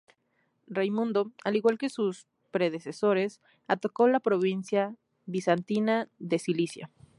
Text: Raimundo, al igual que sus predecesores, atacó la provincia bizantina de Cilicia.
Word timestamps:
Raimundo, 0.65 1.31
al 1.43 1.55
igual 1.57 1.77
que 1.77 1.87
sus 1.89 2.25
predecesores, 2.49 3.39
atacó 3.67 4.07
la 4.07 4.19
provincia 4.19 4.95
bizantina 5.27 6.09
de 6.17 6.39
Cilicia. 6.39 6.89